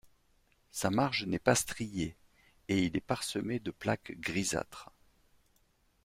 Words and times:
Sa 0.71 0.89
marge 0.89 1.27
n'est 1.27 1.37
pas 1.37 1.53
striée, 1.53 2.15
et 2.69 2.83
il 2.85 2.97
est 2.97 3.05
parsemé 3.05 3.59
de 3.59 3.69
plaques 3.69 4.13
grisâtres. 4.19 4.89